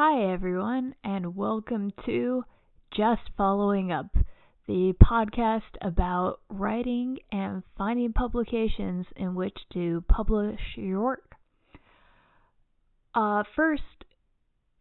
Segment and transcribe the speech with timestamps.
[0.00, 2.44] Hi, everyone, and welcome to
[2.96, 4.06] Just Following Up,
[4.68, 11.32] the podcast about writing and finding publications in which to publish your work.
[13.12, 13.82] Uh, first,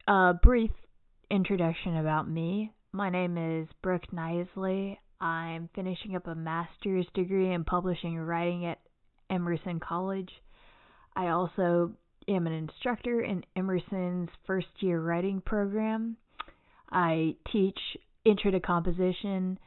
[0.08, 0.70] a brief
[1.32, 2.72] introduction about me.
[2.92, 5.00] My name is Brooke Knisley.
[5.20, 8.78] I'm finishing up a master's degree in publishing and writing at
[9.32, 10.30] Emerson College.
[11.16, 11.94] I also
[12.28, 16.18] am an instructor in Emerson's first year writing program.
[16.92, 17.80] I teach
[18.26, 19.58] intro to composition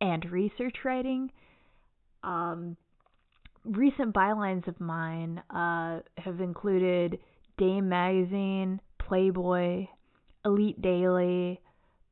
[0.00, 1.30] and research writing.
[2.22, 2.76] Um,
[3.64, 7.18] recent bylines of mine uh, have included
[7.58, 9.86] Dame Magazine, Playboy,
[10.44, 11.60] Elite Daily,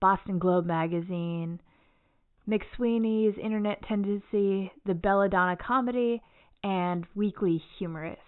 [0.00, 1.60] Boston Globe Magazine,
[2.48, 6.22] McSweeney's Internet Tendency, The Belladonna Comedy,
[6.62, 8.20] and Weekly Humorist.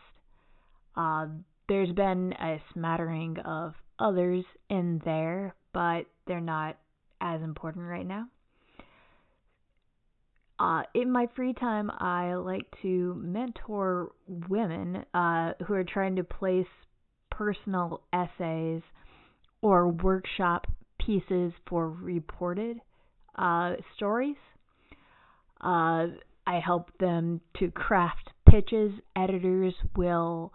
[0.96, 1.26] Uh,
[1.70, 6.76] there's been a smattering of others in there, but they're not
[7.20, 8.26] as important right now.
[10.58, 14.10] Uh, in my free time, I like to mentor
[14.48, 16.66] women uh, who are trying to place
[17.30, 18.82] personal essays
[19.62, 20.66] or workshop
[21.06, 22.78] pieces for reported
[23.36, 24.36] uh, stories.
[25.60, 26.08] Uh,
[26.48, 30.52] I help them to craft pitches editors will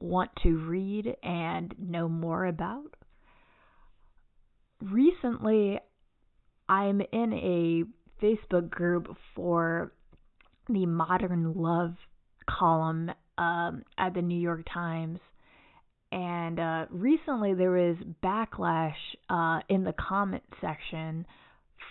[0.00, 2.94] want to read and know more about.
[4.80, 5.80] Recently,
[6.68, 9.92] I'm in a Facebook group for
[10.68, 11.94] the Modern Love
[12.48, 15.18] column um, at the New York Times.
[16.12, 18.94] And uh, recently there was backlash
[19.28, 21.26] uh, in the comment section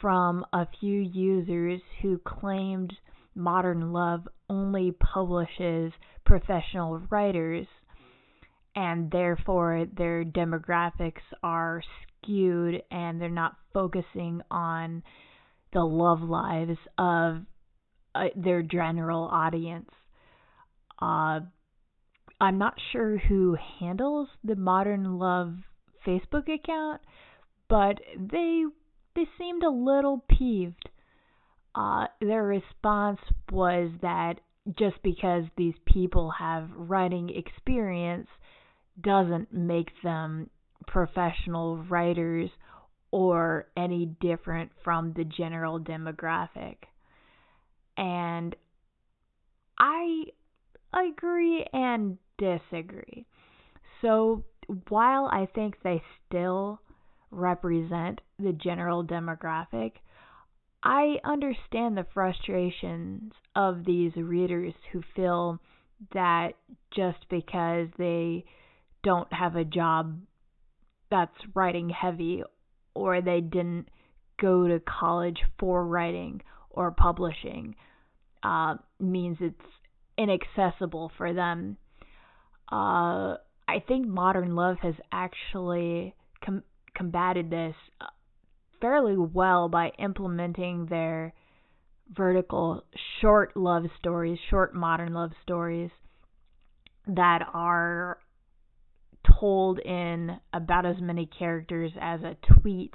[0.01, 2.93] from a few users who claimed
[3.35, 5.91] Modern Love only publishes
[6.25, 7.67] professional writers
[8.75, 11.81] and therefore their demographics are
[12.21, 15.03] skewed and they're not focusing on
[15.73, 17.37] the love lives of
[18.13, 19.89] uh, their general audience.
[21.01, 21.39] Uh,
[22.39, 25.55] I'm not sure who handles the Modern Love
[26.05, 27.01] Facebook account,
[27.69, 28.63] but they
[29.15, 30.89] they seemed a little peeved.
[31.73, 33.19] Uh, their response
[33.51, 34.35] was that
[34.77, 38.27] just because these people have writing experience
[39.01, 40.49] doesn't make them
[40.87, 42.49] professional writers
[43.11, 46.75] or any different from the general demographic.
[47.97, 48.55] And
[49.79, 50.25] I
[50.93, 53.25] agree and disagree.
[54.01, 54.43] So
[54.89, 56.81] while I think they still
[57.31, 59.93] represent the general demographic,
[60.83, 65.59] I understand the frustrations of these readers who feel
[66.13, 66.53] that
[66.95, 68.45] just because they
[69.05, 70.19] don't have a job
[71.11, 72.43] that's writing heavy
[72.95, 73.87] or they didn't
[74.41, 77.75] go to college for writing or publishing
[78.43, 79.55] uh, means it's
[80.17, 81.77] inaccessible for them.
[82.71, 86.63] Uh, I think modern love has actually com-
[86.95, 88.07] combated this uh,
[88.81, 91.33] fairly well by implementing their
[92.15, 92.83] vertical
[93.21, 95.91] short love stories, short modern love stories
[97.07, 98.17] that are
[99.39, 102.93] told in about as many characters as a tweet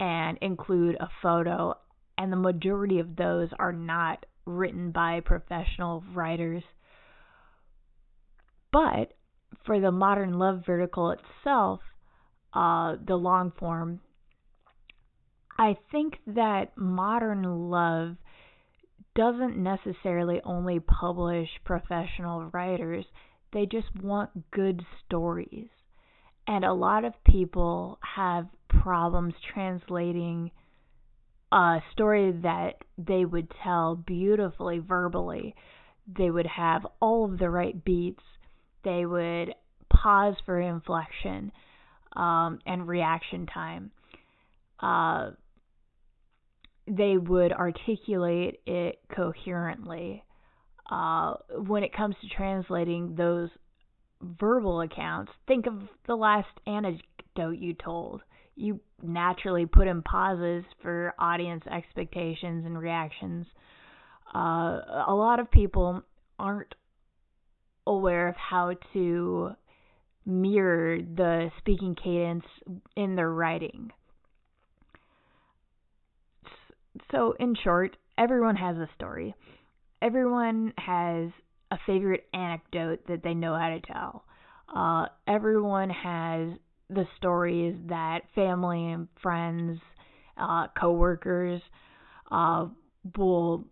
[0.00, 1.74] and include a photo,
[2.16, 6.62] and the majority of those are not written by professional writers.
[8.72, 9.14] But
[9.64, 11.80] for the modern love vertical itself,
[12.52, 14.00] uh, the long form,
[15.58, 18.16] I think that modern love
[19.14, 23.04] doesn't necessarily only publish professional writers
[23.52, 25.68] they just want good stories.
[26.46, 30.50] And a lot of people have problems translating
[31.52, 35.54] a story that they would tell beautifully verbally.
[36.06, 38.22] They would have all of the right beats.
[38.84, 39.54] They would
[39.90, 41.52] pause for inflection
[42.14, 43.90] um, and reaction time.
[44.80, 45.30] Uh,
[46.86, 50.22] they would articulate it coherently
[50.88, 53.50] uh, when it comes to translating those
[54.40, 55.74] verbal accounts, think of
[56.06, 58.22] the last anecdote you told.
[58.56, 63.46] You naturally put in pauses for audience expectations and reactions.
[64.34, 66.02] Uh, a lot of people
[66.38, 66.74] aren't
[67.86, 69.50] aware of how to
[70.26, 72.44] mirror the speaking cadence
[72.96, 73.90] in their writing.
[77.12, 79.34] So, in short, everyone has a story
[80.02, 81.30] everyone has
[81.70, 84.24] a favorite anecdote that they know how to tell.
[84.74, 86.50] Uh, everyone has
[86.90, 89.78] the stories that family and friends,
[90.36, 91.60] uh, coworkers,
[92.30, 92.66] uh,
[93.16, 93.64] will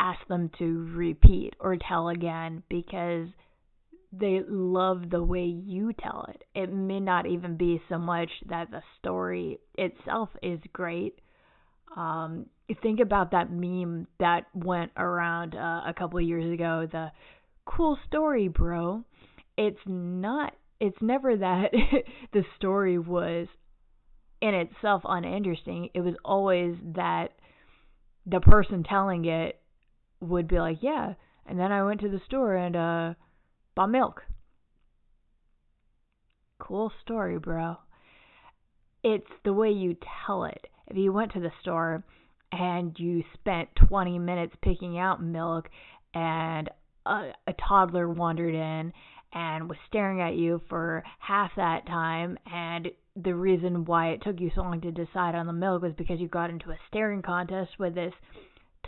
[0.00, 3.28] ask them to repeat or tell again because
[4.12, 6.44] they love the way you tell it.
[6.54, 11.18] It may not even be so much that the story itself is great.
[11.96, 12.46] Um,
[12.82, 16.88] think about that meme that went around uh, a couple of years ago.
[16.90, 17.12] The
[17.66, 19.04] cool story, bro.
[19.56, 20.54] It's not.
[20.80, 21.72] It's never that
[22.32, 23.46] the story was
[24.40, 25.90] in itself uninteresting.
[25.94, 27.28] It was always that
[28.26, 29.60] the person telling it
[30.20, 31.14] would be like, yeah.
[31.46, 33.14] And then I went to the store and uh
[33.74, 34.22] bought milk.
[36.58, 37.76] Cool story, bro.
[39.02, 39.96] It's the way you
[40.26, 40.66] tell it.
[40.88, 42.04] If you went to the store
[42.52, 45.68] and you spent 20 minutes picking out milk
[46.14, 46.68] and
[47.06, 48.92] a, a toddler wandered in
[49.32, 54.40] and was staring at you for half that time and the reason why it took
[54.40, 57.22] you so long to decide on the milk was because you got into a staring
[57.22, 58.14] contest with this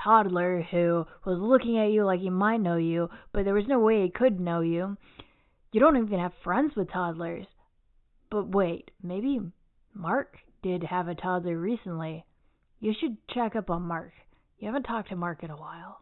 [0.02, 3.78] toddler who was looking at you like he might know you, but there was no
[3.78, 4.96] way he could know you.
[5.72, 7.46] You don't even have friends with toddlers.
[8.31, 9.40] But wait, maybe
[9.94, 12.24] Mark did have a toddler recently.
[12.80, 14.12] You should check up on Mark.
[14.58, 16.00] You haven't talked to Mark in a while.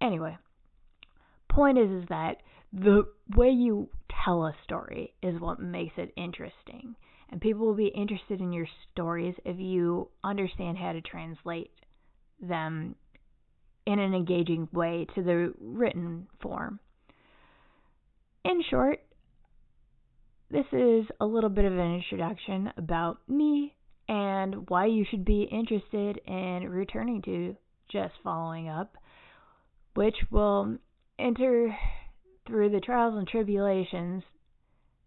[0.00, 0.36] Anyway,
[1.48, 2.38] point is is that
[2.72, 3.02] the
[3.36, 3.88] way you
[4.24, 6.96] tell a story is what makes it interesting.
[7.30, 11.70] And people will be interested in your stories if you understand how to translate
[12.40, 12.96] them
[13.86, 16.80] in an engaging way to the written form.
[18.44, 19.00] In short,
[20.50, 23.74] this is a little bit of an introduction about me
[24.08, 27.56] and why you should be interested in returning to
[27.92, 28.96] just following up,
[29.94, 30.76] which will
[31.18, 31.76] enter
[32.46, 34.24] through the trials and tribulations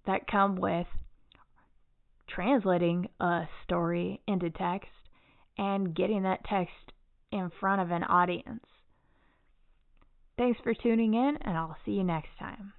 [0.06, 0.88] that come with
[2.30, 4.90] translating a story into text
[5.58, 6.74] and getting that text
[7.32, 8.64] in front of an audience.
[10.38, 12.74] Thanks for tuning in, and I'll see you next time.